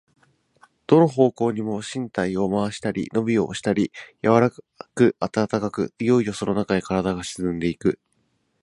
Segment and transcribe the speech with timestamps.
[0.87, 3.93] どの方向にも身体を廻したり、のびをしたりでき、
[4.23, 7.99] 柔かく暖かく、いよいよそのなかへ身体が沈んでいく。